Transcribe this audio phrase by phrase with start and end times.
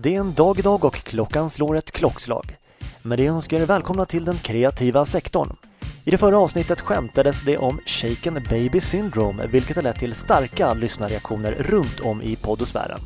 [0.00, 2.56] Det är en dag idag och klockan slår ett klockslag.
[3.02, 5.56] Med det önskar jag er välkomna till den kreativa sektorn.
[6.04, 10.74] I det förra avsnittet skämtades det om Shaken Baby Syndrome vilket har lett till starka
[10.74, 13.00] lyssnarreaktioner runt om i poddosfären.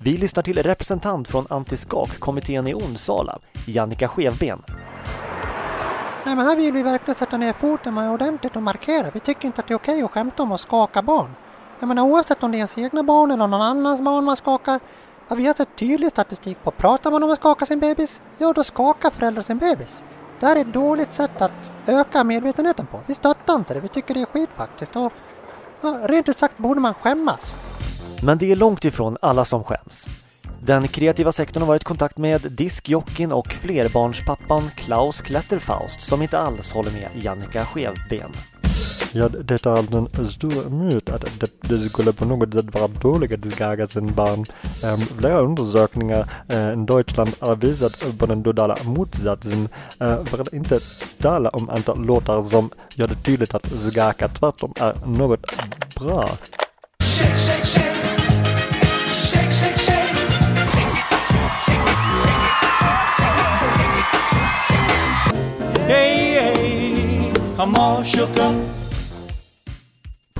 [0.00, 4.62] Vi lyssnar till representant från Antiskak-kommittén i Onsala, Jannica Skevben.
[6.24, 9.10] Nej men här vill vi verkligen sätta ner foten med ordentligt och markera.
[9.14, 11.30] Vi tycker inte att det är okej att skämta om att skaka barn.
[11.80, 14.80] Jag menar oavsett om det är ens egna barn eller någon annans barn man skakar.
[15.36, 18.64] Vi har sett tydlig statistik på pratar man om att skaka sin bebis, ja då
[18.64, 20.04] skakar föräldrar sin bebis.
[20.40, 21.50] Det här är ett dåligt sätt att
[21.86, 23.00] öka medvetenheten på.
[23.06, 24.96] Vi stöttar inte det, vi tycker det är skit faktiskt.
[24.96, 25.12] Och,
[25.80, 27.56] ja, rent ut sagt borde man skämmas.
[28.22, 30.08] Men det är långt ifrån alla som skäms.
[30.62, 36.38] Den kreativa sektorn har varit i kontakt med diskjockin och flerbarnspappan Klaus Kletterfaust som inte
[36.38, 38.32] alls håller med Jannica Skevben.
[39.14, 43.34] Ja, det är en stor myt att det, det skulle på något sätt vara dåligt
[43.34, 44.44] att skaga sin barn.
[44.84, 49.68] Um, flera undersökningar uh, i Deutschland har visat på den totala motsatsen.
[50.02, 50.80] Uh, för att inte
[51.18, 55.46] tala om antal låtar som gör det tydligt att skaka tvärtom är något
[56.00, 56.28] bra.
[57.02, 57.92] Shake, shake, shake.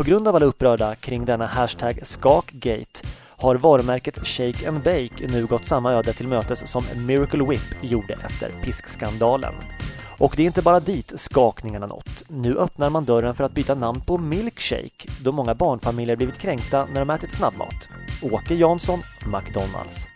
[0.03, 3.00] På grund av alla upprörda kring denna hashtag Skakgate
[3.36, 8.14] har varumärket Shake and Bake nu gått samma öde till mötes som Miracle Whip gjorde
[8.14, 9.55] efter piskskandalen.
[10.19, 12.23] Och det är inte bara dit skakningarna nått.
[12.28, 16.86] Nu öppnar man dörren för att byta namn på Milkshake då många barnfamiljer blivit kränkta
[16.92, 17.89] när de ätit snabbmat.
[18.23, 20.08] Åke Jansson, McDonalds.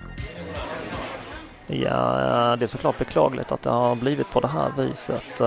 [1.66, 5.40] Ja, det är såklart beklagligt att det har blivit på det här viset.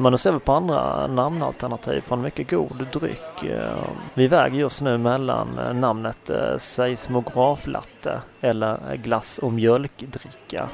[0.00, 3.42] Men nu ser vi på andra namnalternativ från mycket god dryck.
[3.42, 10.70] Eh, vi väger just nu mellan eh, namnet eh, seismograflatte eller glass och mjölkdricka.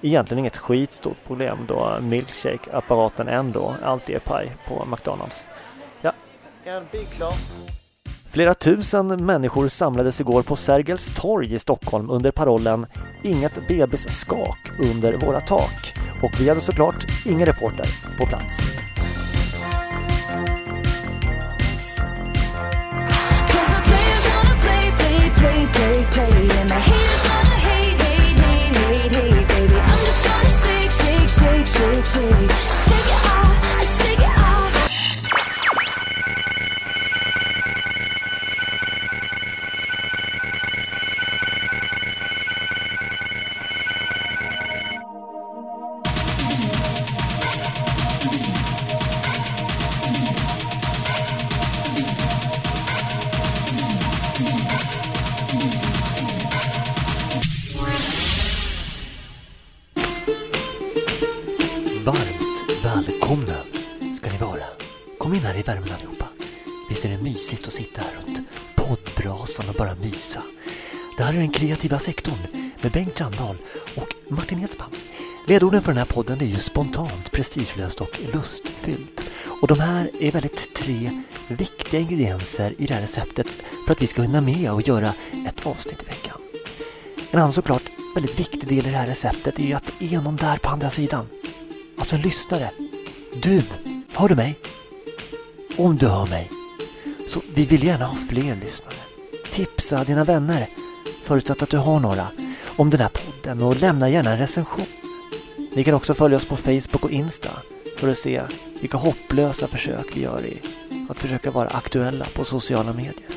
[0.00, 5.46] Egentligen inget skitstort problem då milkshake-apparaten ändå alltid är paj på McDonalds.
[6.00, 6.12] Ja,
[6.64, 7.34] en bil klar.
[8.30, 12.86] Flera tusen människor samlades igår på Sergels torg i Stockholm under parollen
[13.22, 17.86] “Inget bebisskak under våra tak” och vi hade såklart ingen reporter
[18.18, 18.66] på plats.
[30.60, 34.39] shake, shake, shake, shake shake it off, shake it off.
[65.60, 66.28] I värmen allihopa.
[66.88, 68.38] Visst är det mysigt att sitta här runt
[68.76, 70.42] poddbrasan och bara mysa.
[71.16, 72.38] Det här är den kreativa sektorn
[72.82, 73.56] med Bengt Randahl
[73.96, 74.90] och Martin Edsman.
[75.46, 79.22] Ledorden för den här podden är ju spontant, prestigelöst och lustfyllt.
[79.62, 83.46] Och de här är väldigt tre viktiga ingredienser i det här receptet
[83.86, 85.14] för att vi ska hinna med och göra
[85.46, 86.40] ett avsnitt i veckan.
[87.30, 87.82] En annan såklart
[88.14, 90.68] väldigt viktig del i det här receptet är ju att det är någon där på
[90.68, 91.26] andra sidan.
[91.98, 92.70] Alltså en lyssnare.
[93.42, 93.62] Du,
[94.08, 94.58] hör du mig?
[95.80, 96.50] Om du hör mig.
[97.28, 98.94] Så vi vill gärna ha fler lyssnare.
[99.52, 100.68] Tipsa dina vänner,
[101.24, 102.26] förutsatt att du har några,
[102.76, 104.86] om den här podden och lämna gärna en recension.
[105.74, 107.50] Ni kan också följa oss på Facebook och Insta
[107.98, 108.42] för att se
[108.80, 110.60] vilka hopplösa försök vi gör i
[111.08, 113.30] att försöka vara aktuella på sociala medier.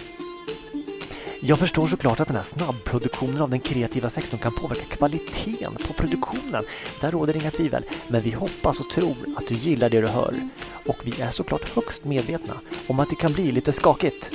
[1.46, 5.94] Jag förstår såklart att den här snabbproduktionen av den kreativa sektorn kan påverka kvaliteten på
[5.94, 6.64] produktionen.
[7.02, 7.86] Där råder inga tvivel.
[8.08, 10.50] Men vi hoppas och tror att du gillar det du hör.
[10.88, 12.54] Och vi är såklart högst medvetna
[12.88, 14.32] om att det kan bli lite skakigt.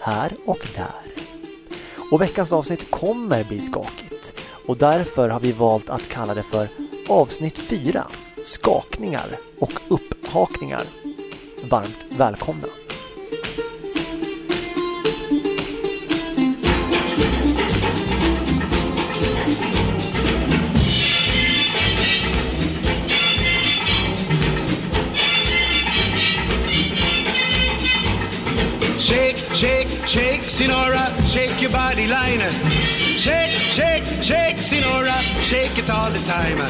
[0.00, 1.24] Här och där.
[2.12, 4.32] Och veckans avsnitt kommer bli skakigt.
[4.66, 6.68] Och därför har vi valt att kalla det för
[7.08, 8.06] avsnitt 4.
[8.44, 9.28] Skakningar
[9.58, 10.84] och upphakningar.
[11.70, 12.85] Varmt välkomna!
[30.56, 32.48] Sinora, shake your body liner.
[33.18, 36.62] Shake, shake, shake, Sinora, shake it all the time.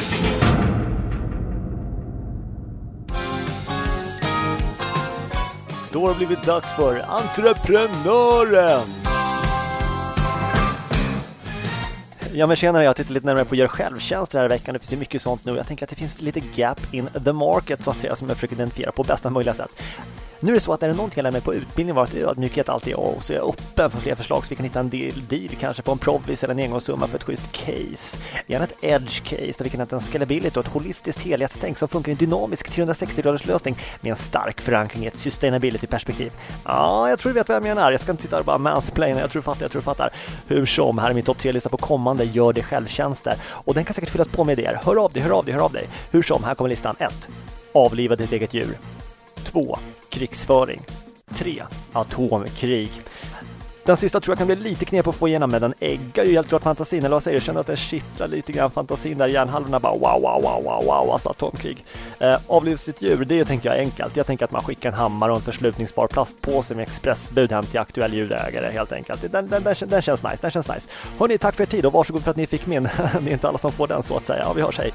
[5.91, 9.06] Då har det blivit dags för Entreprenören!
[12.37, 14.73] Ja men tjenare, jag tittar lite närmare på gör självtjänster här i veckan.
[14.73, 15.55] Det finns ju mycket sånt nu.
[15.55, 18.37] Jag tänker att det finns lite gap in the market så att säga som jag
[18.37, 19.69] försöker identifiera på bästa möjliga sätt.
[20.39, 22.15] Nu är det så att är det någonting jag lär mig på utbildning var att
[22.15, 24.79] ödmjukhet alltid är och så är jag öppen för fler förslag så vi kan hitta
[24.79, 28.17] en del deal, kanske på en provis eller en engångssumma för ett schysst case.
[28.47, 31.87] Gärna ett edge case där vi kan hitta en scalability och ett holistiskt helhetstänk som
[31.87, 36.33] funkar i en dynamisk 360-graders lösning med en stark förankring i ett sustainability-perspektiv.
[36.65, 37.91] Ja, jag tror du vet vad jag menar.
[37.91, 39.85] Jag ska inte sitta här och bara mansplaina, jag tror du fattar, jag tror du
[39.85, 40.09] fattar.
[40.47, 43.93] Hur som, här är min topp 3-lista på kommande Gör det självtjänster och den kan
[43.93, 44.79] säkert fyllas på med idéer.
[44.83, 45.87] Hör av dig, hör av dig, hör av dig.
[46.11, 46.95] Hur som, här kommer listan.
[46.99, 47.29] 1.
[47.73, 48.77] Avliva ditt eget djur.
[49.43, 49.77] 2.
[50.09, 50.81] Krigsföring.
[51.35, 51.63] 3.
[51.93, 52.91] Atomkrig.
[53.87, 56.33] Den sista tror jag kan bli lite knep att få igenom men den äggar ju
[56.33, 57.45] helt klart fantasin, eller vad säger du?
[57.45, 61.11] Känner att den kittlar lite grann fantasin där hjärnhalvorna bara wow, wow, wow, wow, wow,
[61.11, 61.85] alltså atomkrig.
[62.19, 64.15] Eh, avliva sitt djur, det tänker jag är enkelt.
[64.15, 67.79] Jag tänker att man skickar en hammare och en förslutningsbar plastpåse med expressbud hem till
[67.79, 69.21] aktuell djurägare helt enkelt.
[69.31, 70.89] Den, den, den, den känns nice, den känns nice.
[71.19, 72.83] Hörni, tack för er tid och varsågod för att ni fick min.
[73.21, 74.43] det är inte alla som får den så att säga.
[74.43, 74.91] Ja, vi hörs, hej!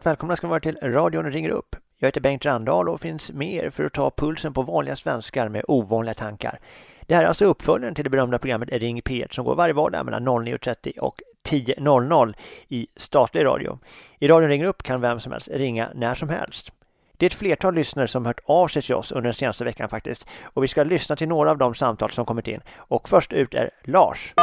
[0.00, 1.76] Varmt välkomna ska ni vara till Radion ringer upp.
[1.98, 5.48] Jag heter Bengt Randahl och finns med er för att ta pulsen på vanliga svenskar
[5.48, 6.60] med ovanliga tankar.
[7.06, 10.04] Det här är alltså uppföljaren till det berömda programmet Ring P1 som går varje vardag
[10.04, 12.34] mellan 09.30 och 10.00
[12.68, 13.78] i statlig radio.
[14.18, 16.72] I Radion ringer upp kan vem som helst ringa när som helst.
[17.16, 19.88] Det är ett flertal lyssnare som hört av sig till oss under den senaste veckan
[19.88, 22.60] faktiskt och vi ska lyssna till några av de samtal som kommit in.
[22.76, 24.34] Och först ut är Lars.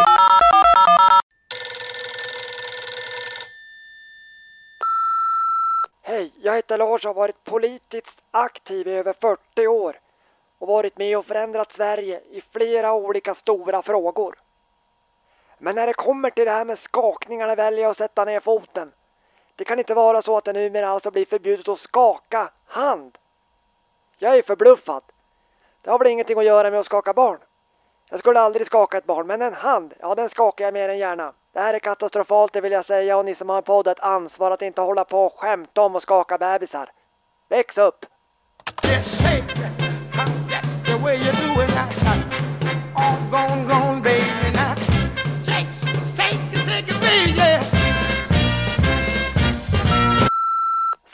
[6.09, 10.00] Hej, jag heter Lars och har varit politiskt aktiv i över 40 år
[10.57, 14.36] och varit med och förändrat Sverige i flera olika stora frågor.
[15.57, 18.92] Men när det kommer till det här med skakningarna väljer jag att sätta ner foten.
[19.56, 23.18] Det kan inte vara så att det numera alltså blir förbjudet att skaka hand.
[24.18, 25.04] Jag är förbluffad.
[25.81, 27.39] Det har väl ingenting att göra med att skaka barn.
[28.09, 30.98] Jag skulle aldrig skaka ett barn, men en hand, ja den skakar jag mer än
[30.98, 31.33] gärna.
[31.57, 34.00] Det här är katastrofalt det vill jag säga och ni som har en podd ett
[34.00, 36.92] ansvar att inte hålla på och skämta om och skaka bebisar.
[37.50, 38.06] Väx upp!
[38.86, 39.42] Yes, hey.
[39.42, 41.69] That's the way you do it.
[42.95, 43.77] All gone, gone,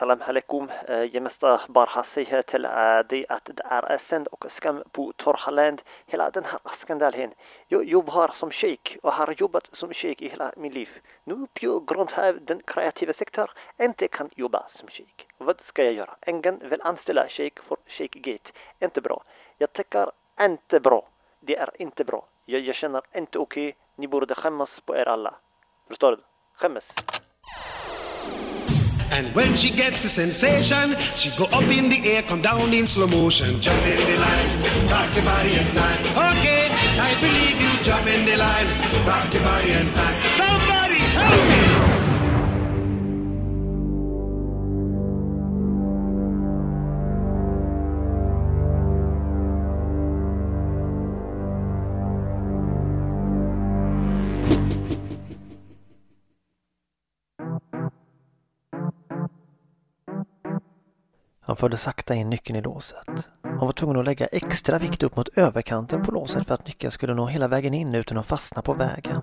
[0.03, 0.69] Salam alaikum.
[0.87, 4.83] Eh, jag måste bara säga till eh, dig att det är eh, sänd och skam
[4.91, 5.81] på Torhaland.
[6.05, 7.33] Hela den här skandalen.
[7.67, 10.89] Jag jobbar som sheik och har jobbat som sheik i hela mitt liv.
[11.23, 13.47] Nu på grund av den kreativa sektorn
[13.77, 15.27] inte kan jobba som sheik.
[15.37, 16.15] Vad ska jag göra?
[16.27, 18.51] Ingen vill anställa sheik för sheikgate.
[18.79, 19.23] Inte bra.
[19.57, 20.11] Jag tycker
[20.41, 21.07] inte bra.
[21.39, 22.25] Det är inte bra.
[22.45, 23.69] Jag, jag känner inte okej.
[23.69, 23.79] Okay.
[23.95, 25.33] Ni borde skämmas på er alla.
[25.87, 26.17] Förstår du?
[26.53, 27.12] Skämmas.
[29.13, 32.87] And when she gets the sensation, she go up in the air, come down in
[32.87, 33.61] slow motion.
[33.61, 36.01] Jump in the line, rock your body and time.
[36.33, 36.65] Okay,
[36.97, 37.83] I believe you.
[37.83, 38.65] Jump in the line,
[39.05, 40.32] rock your body and time.
[61.53, 63.29] Han förde sakta in nyckeln i låset.
[63.43, 66.91] Han var tvungen att lägga extra vikt upp mot överkanten på låset för att nyckeln
[66.91, 69.21] skulle nå hela vägen in utan att fastna på vägen.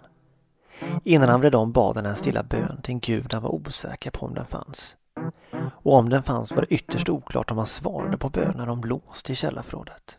[1.04, 4.10] Innan han vred om bad han en stilla bön till en gud han var osäker
[4.10, 4.96] på om den fanns.
[5.82, 9.22] Och om den fanns var det ytterst oklart om han svarade på bönen om lås
[9.22, 10.18] till källarförrådet.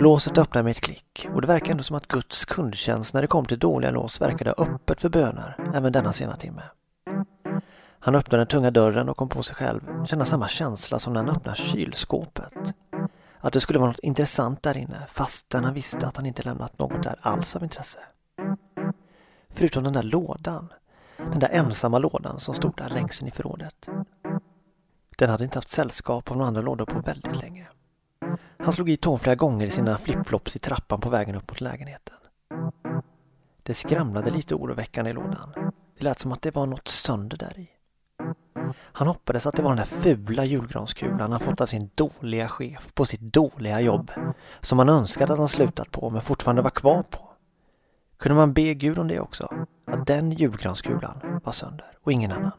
[0.00, 3.28] Låset öppnade med ett klick och det verkade ändå som att Guds kundtjänst när det
[3.28, 6.62] kom till dåliga lås verkade öppet för böner även denna sena timme.
[8.06, 11.24] Han öppnade den tunga dörren och kom på sig själv känna samma känsla som när
[11.24, 12.74] han öppnar kylskåpet.
[13.38, 16.78] Att det skulle vara något intressant där inne fastän han visste att han inte lämnat
[16.78, 17.98] något där alls av intresse.
[19.48, 20.72] Förutom den där lådan.
[21.16, 23.88] Den där ensamma lådan som stod där längst in i förrådet.
[25.18, 27.68] Den hade inte haft sällskap av några andra lådor på väldigt länge.
[28.58, 31.60] Han slog i tån flera gånger i sina flipflops i trappan på vägen upp mot
[31.60, 32.16] lägenheten.
[33.62, 35.52] Det skramlade lite oroväckande i lådan.
[35.98, 37.75] Det lät som att det var något sönder där i.
[38.98, 42.94] Han hoppades att det var den där fula julgranskulan han fått av sin dåliga chef
[42.94, 44.10] på sitt dåliga jobb
[44.60, 47.18] som han önskade att han slutat på men fortfarande var kvar på.
[48.16, 49.66] Kunde man be Gud om det också?
[49.86, 52.52] Att den julgranskulan var sönder och ingen annan.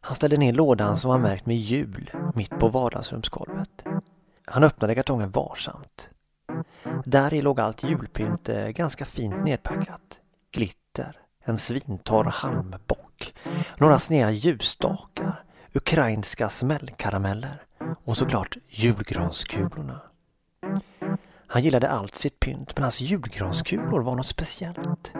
[0.00, 3.84] Han ställde ner lådan som var märkt med jul mitt på vardagsrumsgolvet.
[4.44, 6.10] Han öppnade kartongen varsamt.
[7.04, 10.20] Där i låg allt julpynt eh, ganska fint nedpackat.
[10.52, 13.32] Glitter, en svintorr halmbock,
[13.78, 17.62] några sneda ljusstakar, ukrainska smällkarameller
[18.04, 20.00] och såklart julgranskulorna.
[21.46, 25.12] Han gillade allt sitt pynt men hans julgranskulor var något speciellt.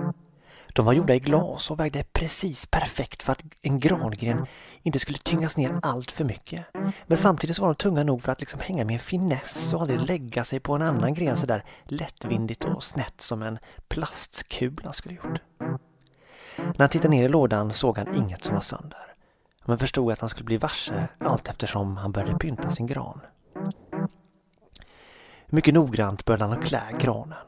[0.75, 4.47] De var gjorda i glas och vägde precis perfekt för att en grangren
[4.83, 6.67] inte skulle tyngas ner allt för mycket.
[7.07, 10.00] Men samtidigt var de tunga nog för att liksom hänga med en finess och aldrig
[10.00, 15.41] lägga sig på en annan gren sådär lättvindigt och snett som en plastkula skulle gjort.
[16.73, 19.14] När han tittade ner i lådan såg han inget som var sönder.
[19.64, 23.21] Men förstod att han skulle bli varse allt eftersom han började pynta sin gran.
[25.47, 27.47] Mycket noggrant började han klä granen.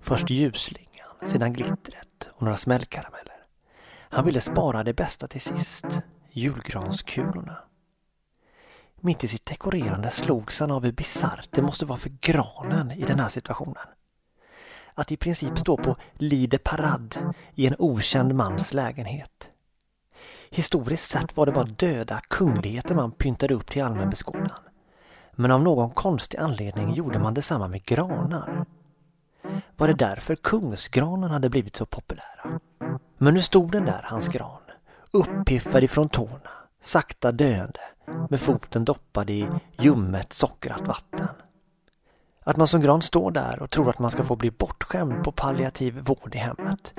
[0.00, 3.36] Först ljusslingan, sedan glittret och några smällkarameller.
[4.08, 7.56] Han ville spara det bästa till sist, julgranskulorna.
[9.00, 13.02] Mitt i sitt dekorerande slogs han av hur bisarrt det måste vara för granen i
[13.02, 13.86] den här situationen.
[14.98, 19.50] Att i princip stå på Lide parad i en okänd mans lägenhet.
[20.50, 24.58] Historiskt sett var det bara döda kungligheter man pyntade upp till allmän beskådan.
[25.32, 28.64] Men av någon konstig anledning gjorde man detsamma med granar.
[29.76, 32.60] Var det därför kungsgranen hade blivit så populära?
[33.18, 34.60] Men nu stod den där, hans gran,
[35.10, 36.50] uppiffad ifrån tårna,
[36.82, 37.80] sakta döende,
[38.30, 39.48] med foten doppad i
[39.78, 41.28] ljummet sockrat vatten.
[42.48, 45.32] Att man som gran står där och tror att man ska få bli bortskämd på
[45.32, 46.94] palliativ vård i hemmet.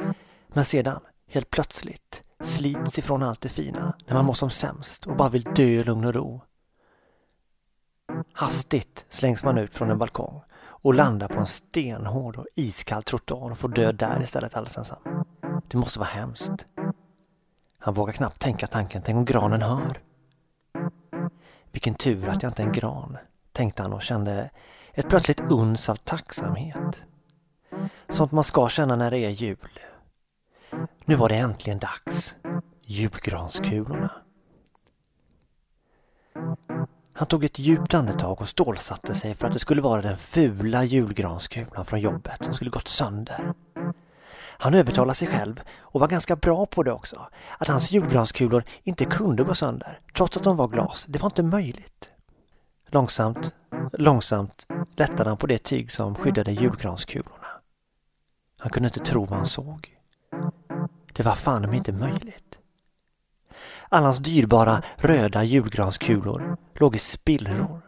[0.48, 5.16] Men sedan, helt plötsligt, slits ifrån allt det fina när man mår som sämst och
[5.16, 6.42] bara vill dö i lugn och ro.
[8.34, 13.52] Hastigt slängs man ut från en balkong och landar på en stenhård och iskall trottoar
[13.52, 15.26] och får dö där istället alldeles ensam.
[15.68, 16.66] Det måste vara hemskt.
[17.80, 20.00] Han vågar knappt tänka tanken, tänk om granen hör.
[21.72, 23.18] Vilken tur att jag inte är en gran,
[23.52, 24.50] tänkte han och kände
[24.98, 27.02] ett plötsligt uns av tacksamhet.
[28.10, 29.80] Sånt man ska känna när det är jul.
[31.06, 32.36] Nu var det äntligen dags.
[32.82, 34.12] Julgranskulorna.
[37.14, 40.84] Han tog ett djupt andetag och stålsatte sig för att det skulle vara den fula
[40.84, 43.54] julgranskulan från jobbet som skulle gått sönder.
[44.60, 47.28] Han övertalade sig själv och var ganska bra på det också.
[47.58, 51.06] Att hans julgranskulor inte kunde gå sönder, trots att de var glas.
[51.10, 52.14] Det var inte möjligt.
[52.88, 53.52] Långsamt,
[53.94, 57.48] långsamt lättade han på det tyg som skyddade julgranskulorna.
[58.60, 59.98] Han kunde inte tro vad han såg.
[61.14, 62.58] Det var fan inte möjligt.
[63.90, 67.82] Alla hans dyrbara röda julgranskulor låg i spillror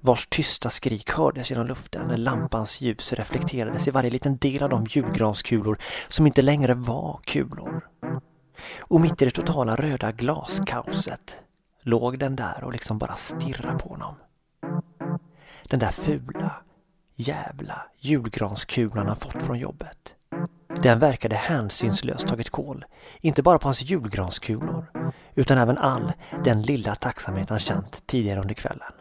[0.00, 4.70] vars tysta skrik hördes genom luften när lampans ljus reflekterades i varje liten del av
[4.70, 7.88] de julgranskulor som inte längre var kulor.
[8.80, 11.36] Och mitt i det totala röda glaskaoset
[11.82, 14.14] låg den där och liksom bara stirrade på honom.
[15.68, 16.52] Den där fula,
[17.14, 20.14] jävla julgranskulan han fått från jobbet.
[20.82, 22.84] Den verkade hänsynslöst tagit kål,
[23.20, 24.86] inte bara på hans julgranskulor,
[25.34, 26.12] utan även all
[26.44, 28.92] den lilla tacksamhet han känt tidigare under kvällen.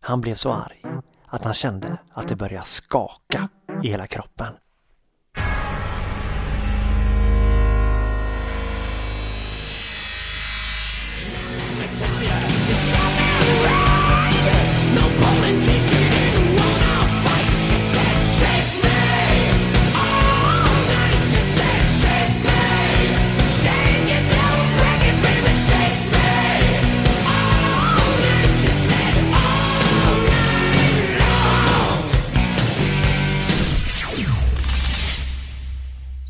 [0.00, 0.82] Han blev så arg
[1.26, 3.48] att han kände att det började skaka
[3.82, 4.54] i hela kroppen.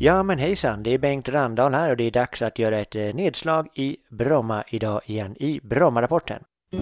[0.03, 2.95] Ja men hejsan, det är Bengt Randahl här och det är dags att göra ett
[2.95, 6.43] eh, nedslag i Bromma idag igen i Bromma-rapporten.
[6.71, 6.81] Nej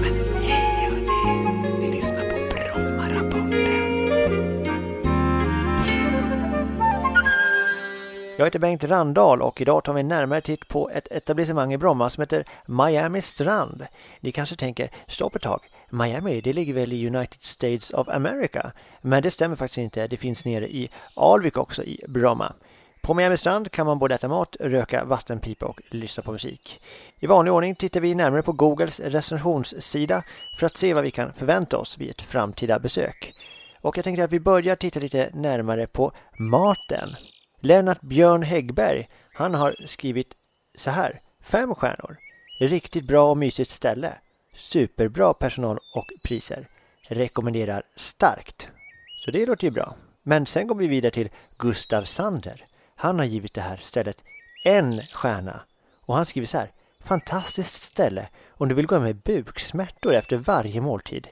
[0.00, 3.52] men hej hörni, ni lyssnar på Bromma-rapporten.
[8.38, 11.78] Jag heter Bengt Randahl och idag tar vi en närmare titt på ett etablissemang i
[11.78, 13.86] Bromma som heter Miami Strand.
[14.20, 15.60] Ni kanske tänker, stopp ett tag,
[15.92, 18.72] Miami, det ligger väl i United States of America?
[19.00, 20.06] Men det stämmer faktiskt inte.
[20.06, 22.52] Det finns nere i Alvik också i Bromma.
[23.02, 26.80] På Miami strand kan man både äta mat, röka vattenpipa och lyssna på musik.
[27.18, 30.22] I vanlig ordning tittar vi närmare på Googles recensionssida
[30.58, 33.34] för att se vad vi kan förvänta oss vid ett framtida besök.
[33.80, 37.16] Och jag tänkte att vi börjar titta lite närmare på maten.
[37.60, 40.34] Lennart Björn Häggberg Han har skrivit
[40.74, 41.20] så här.
[41.40, 42.16] Fem stjärnor.
[42.60, 44.14] Riktigt bra och mysigt ställe.
[44.54, 46.68] Superbra personal och priser.
[47.02, 48.68] Rekommenderar starkt.
[49.24, 49.94] Så det låter ju bra.
[50.22, 52.64] Men sen går vi vidare till Gustav Sander.
[52.96, 54.24] Han har givit det här stället
[54.64, 55.60] en stjärna.
[56.06, 56.70] Och han skriver så här.
[57.04, 61.28] Fantastiskt ställe om du vill gå med buksmärtor efter varje måltid.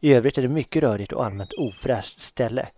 [0.00, 2.68] I övrigt är det mycket rörigt och allmänt ofräscht ställe.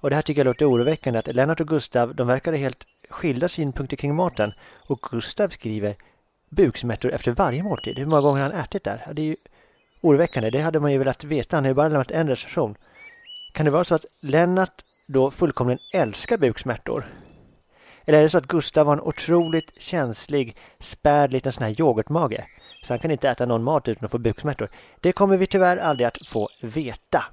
[0.00, 3.48] Och det här tycker jag låter oroväckande att Lennart och Gustav, de verkade helt skilda
[3.48, 4.52] synpunkter kring maten.
[4.86, 5.96] Och Gustav skriver
[6.48, 7.98] buksmärtor efter varje måltid.
[7.98, 9.02] Hur många gånger har han ätit där?
[9.12, 9.36] Det är ju
[10.00, 10.50] oroväckande.
[10.50, 11.56] Det hade man ju velat veta.
[11.56, 12.74] Han har ju bara lämnat en recension.
[13.52, 17.04] Kan det vara så att Lennart då fullkomligen älskar buksmärtor?
[18.06, 22.44] Eller är det så att Gustav har en otroligt känslig, späd liten sån här yoghurtmage?
[22.82, 24.68] Så han kan inte äta någon mat utan att få buksmärtor.
[25.00, 27.24] Det kommer vi tyvärr aldrig att få veta.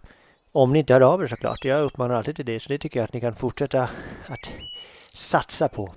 [0.51, 1.65] Om ni inte hör av er såklart.
[1.65, 3.89] Jag uppmanar alltid till det, så det tycker jag att ni kan fortsätta
[4.27, 4.51] att
[5.13, 5.93] satsa på.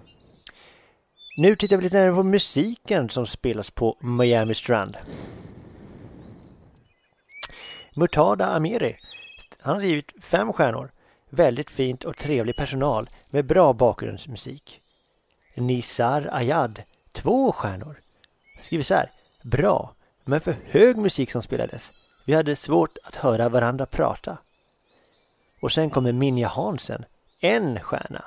[1.40, 4.96] Nu tittar vi lite närmare på musiken som spelas på Miami Strand.
[7.96, 8.96] Murtada Amiri.
[9.60, 10.90] Han har givit fem stjärnor.
[11.30, 14.80] Väldigt fint och trevlig personal med bra bakgrundsmusik.
[15.54, 16.82] Nisar Ayad.
[17.12, 17.96] Två stjärnor.
[18.62, 19.10] Skriver så här.
[19.42, 21.92] Bra, men för hög musik som spelades.
[22.24, 24.38] Vi hade svårt att höra varandra prata.
[25.60, 27.04] Och sen kommer Minja Hansen.
[27.40, 28.24] En stjärna.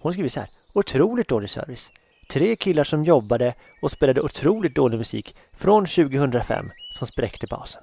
[0.00, 0.50] Hon skriver så här.
[0.72, 1.90] Otroligt dålig service.
[2.28, 7.82] Tre killar som jobbade och spelade otroligt dålig musik från 2005 som spräckte basen.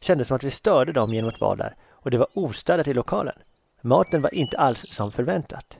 [0.00, 2.94] Kändes som att vi störde dem genom att vara där och det var ostädat i
[2.94, 3.34] lokalen.
[3.80, 5.78] Maten var inte alls som förväntat.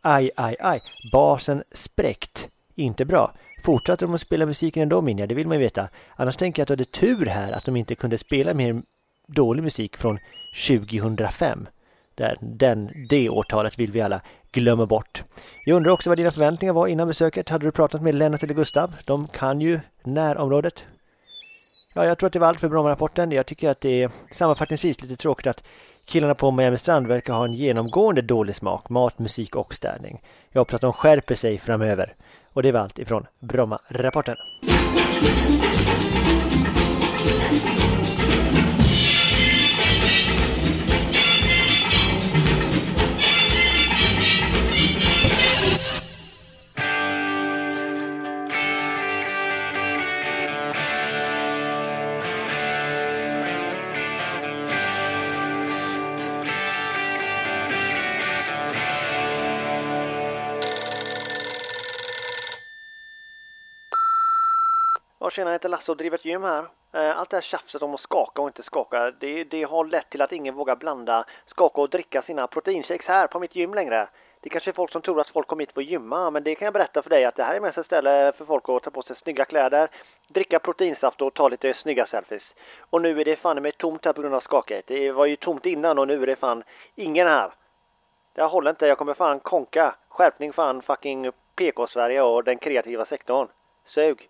[0.00, 2.48] Aj, aj, aj, basen spräckt.
[2.74, 3.34] Inte bra.
[3.62, 5.88] Fortsatte de att spela musiken ändå Minja, det vill man ju veta.
[6.16, 8.82] Annars tänker jag att du hade tur här att de inte kunde spela mer
[9.26, 10.18] dålig musik från
[10.68, 11.68] 2005.
[12.14, 14.20] Där, den, det årtalet vill vi alla
[14.52, 15.22] Glömmer bort.
[15.64, 17.48] Jag undrar också vad dina förväntningar var innan besöket.
[17.48, 18.94] Hade du pratat med Lennart eller Gustav?
[19.06, 20.84] De kan ju närområdet.
[21.94, 23.32] Ja, jag tror att det var allt för Bromma-rapporten.
[23.32, 25.64] Jag tycker att det är sammanfattningsvis lite tråkigt att
[26.04, 30.22] killarna på Miami Strand verkar ha en genomgående dålig smak, mat, musik och städning.
[30.52, 32.12] Jag hoppas att de skärper sig framöver.
[32.52, 34.36] Och det var allt ifrån Bromma-rapporten.
[65.40, 66.64] Tjena, jag heter Lasse och driver ett gym här.
[66.92, 70.10] Eh, allt det här tjafset om att skaka och inte skaka, det, det har lett
[70.10, 74.08] till att ingen vågar blanda skaka och dricka sina proteinshakes här på mitt gym längre.
[74.40, 76.54] Det kanske är folk som tror att folk kommer hit för att gymma, men det
[76.54, 78.82] kan jag berätta för dig att det här är mest ett ställe för folk att
[78.82, 79.88] ta på sig snygga kläder,
[80.28, 82.54] dricka proteinsaft och ta lite snygga selfies.
[82.90, 84.86] Och nu är det fan med tomt här på grund av skakighet.
[84.86, 86.62] Det var ju tomt innan och nu är det fan
[86.94, 87.52] ingen här.
[88.34, 89.94] Det här håller inte, jag kommer fan konka.
[90.08, 93.48] Skärpning fan fucking PK-Sverige och den kreativa sektorn.
[93.84, 94.28] Sug!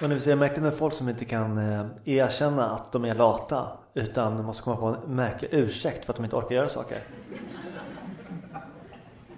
[0.00, 3.14] Men det vill säga, jag med folk som inte kan eh, erkänna att de är
[3.14, 6.98] lata utan måste komma på en märklig ursäkt för att de inte orkar göra saker.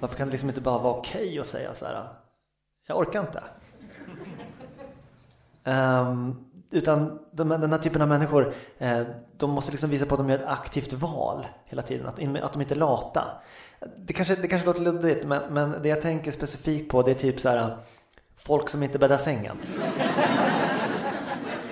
[0.01, 2.09] Varför kan det liksom inte bara vara okej okay att säga så här?
[2.87, 3.43] Jag orkar inte.
[5.65, 9.03] Um, utan de, den här typen av människor, eh,
[9.37, 12.07] de måste liksom visa på att de gör ett aktivt val hela tiden.
[12.07, 13.25] Att, att de inte är lata.
[13.97, 17.15] Det kanske, det kanske låter luddigt, men, men det jag tänker specifikt på det är
[17.15, 17.77] typ så här
[18.39, 19.57] folk som inte bäddar sängen.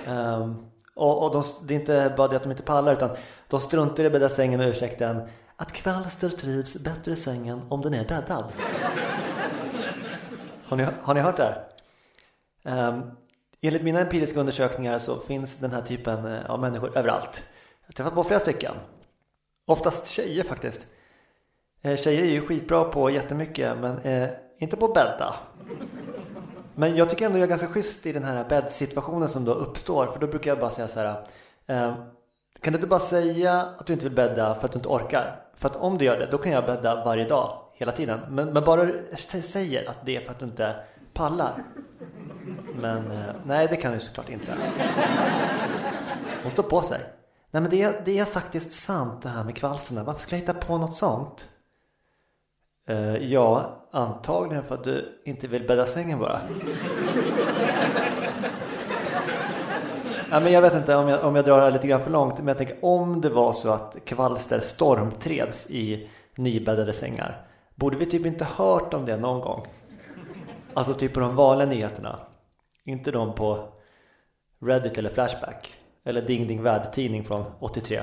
[0.07, 3.09] um, och, och de, det är inte bara det att de inte pallar utan
[3.47, 5.21] de struntar i att bädda sängen med ursäkten
[5.55, 8.51] att kvalster trivs bättre i sängen om den är bäddad.
[10.63, 12.89] har, ni, har ni hört det här?
[12.89, 13.11] Um,
[13.61, 17.43] enligt mina empiriska undersökningar så finns den här typen eh, av människor överallt.
[17.81, 18.73] Jag har träffat på flera stycken.
[19.65, 20.87] Oftast tjejer faktiskt.
[21.81, 25.35] Eh, tjejer är ju skitbra på jättemycket men eh, inte på att bädda.
[26.79, 30.07] Men jag tycker ändå jag är ganska schysst i den här bäddsituationen som då uppstår.
[30.07, 31.27] För då brukar jag bara säga så här.
[31.67, 31.95] Eh,
[32.61, 35.39] kan du inte bara säga att du inte vill bädda för att du inte orkar?
[35.55, 38.19] För att om du gör det, då kan jag bädda varje dag, hela tiden.
[38.29, 39.05] Men, men bara du
[39.41, 40.75] säger att det är för att du inte
[41.13, 41.63] pallar.
[42.75, 44.53] Men eh, nej, det kan du såklart inte.
[46.43, 46.99] Hon står på sig.
[47.51, 50.03] Nej men det är, det är faktiskt sant det här med kvalsterna.
[50.03, 51.45] Varför skulle jag hitta på något sånt?
[52.89, 56.41] Eh, ja, antagligen för att du inte vill bädda sängen bara.
[60.31, 62.11] ja, men jag vet inte om jag, om jag drar det här lite grann för
[62.11, 62.37] långt.
[62.37, 67.47] Men jag tänker om det var så att kvalster stormtrevs i nybäddade sängar.
[67.75, 69.67] Borde vi typ inte hört om det någon gång?
[70.73, 72.19] Alltså typ på de vanliga nyheterna.
[72.85, 73.69] Inte de på
[74.61, 75.73] Reddit eller Flashback.
[76.05, 78.01] Eller Ding Ding Värld-tidning från 83.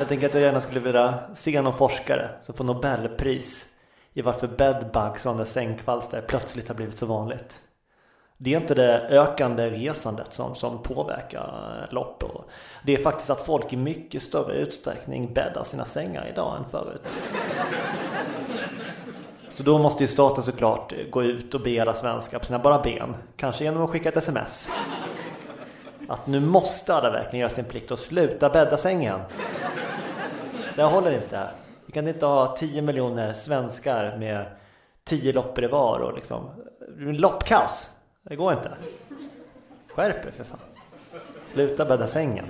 [0.00, 3.66] Jag tänker att jag gärna skulle vilja se någon forskare som får Nobelpris
[4.14, 7.60] i varför bedbugs och andra sängkvalster plötsligt har blivit så vanligt.
[8.36, 12.24] Det är inte det ökande resandet som, som påverkar lopp.
[12.84, 17.16] Det är faktiskt att folk i mycket större utsträckning bäddar sina sängar idag än förut.
[19.48, 22.82] Så då måste ju staten såklart gå ut och be alla svenskar på sina bara
[22.82, 23.16] ben.
[23.36, 24.70] Kanske genom att skicka ett sms.
[26.10, 29.20] Att nu måste alla verkligen göra sin plikt och sluta bädda sängen.
[30.76, 31.48] Det håller inte.
[31.86, 34.46] Vi kan inte ha 10 miljoner svenskar med
[35.04, 36.50] 10 loppor i var och liksom
[36.96, 37.90] loppkaos.
[38.22, 38.70] Det går inte.
[39.94, 40.58] Skärp er för fan.
[41.46, 42.46] Sluta bädda sängen.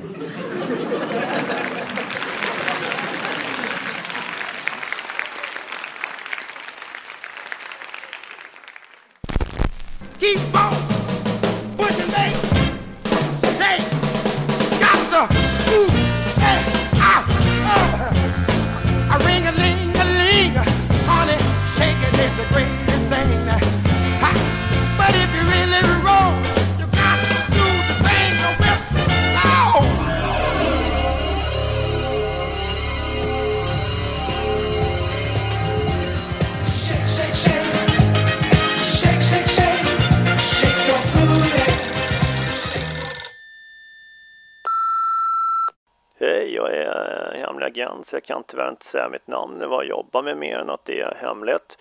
[47.39, 50.37] Hemlig agent så jag kan tyvärr inte säga mitt namn eller vad jag jobbar med
[50.37, 51.79] mer än att det är hemligt.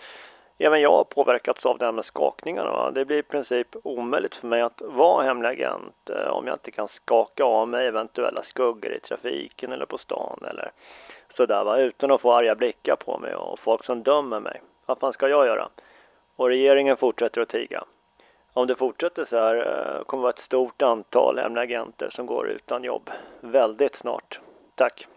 [0.61, 2.71] Även jag har påverkats av det här med skakningarna.
[2.71, 2.91] Va?
[2.91, 6.71] Det blir i princip omöjligt för mig att vara hemlig agent eh, om jag inte
[6.71, 10.71] kan skaka av mig eventuella skuggor i trafiken eller på stan eller
[11.29, 11.77] sådär va?
[11.77, 14.61] utan att få arga blickar på mig och folk som dömer mig.
[14.85, 15.69] Vad fan ska jag göra?
[16.35, 17.83] Och regeringen fortsätter att tiga.
[18.53, 22.25] Om det fortsätter så här eh, kommer det vara ett stort antal hemliga agenter som
[22.25, 23.09] går utan jobb
[23.39, 24.39] väldigt snart.
[24.75, 25.07] Tack!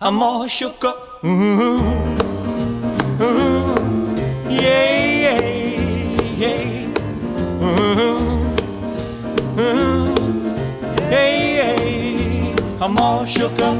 [0.00, 1.24] I'm all shook up.
[1.24, 1.84] Ooh,
[3.20, 4.16] ooh,
[4.48, 5.40] yeah, yeah,
[6.38, 6.86] yeah.
[7.60, 8.46] Ooh,
[9.58, 10.14] ooh,
[11.10, 12.80] yeah, yeah.
[12.80, 13.76] I'm all shook up.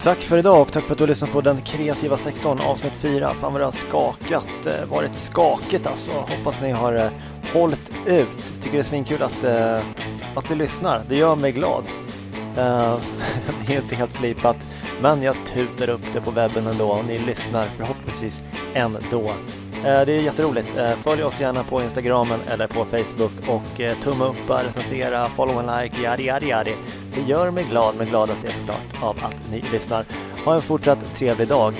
[0.00, 2.92] Tack för idag och tack för att du har lyssnat på Den kreativa sektorn avsnitt
[2.92, 3.34] 4.
[3.40, 6.12] Fan vad det har skakat, eh, varit skakigt alltså.
[6.12, 7.10] Hoppas ni har eh,
[7.52, 8.62] hållit ut.
[8.62, 9.80] Tycker det är svinkul att, eh,
[10.34, 11.02] att ni lyssnar.
[11.08, 11.84] Det gör mig glad.
[12.58, 12.96] Uh,
[13.66, 14.66] det är inte helt slipat,
[15.02, 18.42] men jag tutar upp det på webben ändå och ni lyssnar förhoppningsvis
[18.74, 19.32] ändå.
[19.84, 20.76] Eh, det är jätteroligt.
[20.76, 25.82] Eh, följ oss gärna på Instagramen eller på Facebook och tumma upp, recensera, follow and
[25.82, 26.74] like, yadi yadi yadi.
[27.14, 30.04] Det gör mig glad, men gladast är såklart av att ni lyssnar.
[30.44, 31.74] Ha en fortsatt trevlig dag.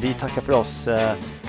[0.00, 0.88] Vi tackar för oss,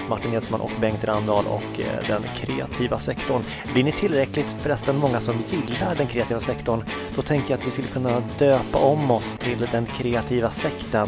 [0.09, 3.43] Martin Edsman och Bengt Randahl och eh, den kreativa sektorn.
[3.73, 6.83] Blir ni tillräckligt förresten många som gillar den kreativa sektorn,
[7.15, 11.07] då tänker jag att vi skulle kunna döpa om oss till den kreativa sekten.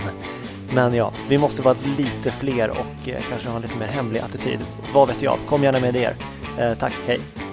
[0.74, 4.20] Men ja, vi måste vara lite fler och eh, kanske ha en lite mer hemlig
[4.20, 4.60] attityd.
[4.94, 5.38] Vad vet jag?
[5.48, 6.16] Kom gärna med idéer.
[6.60, 7.47] Eh, tack, hej!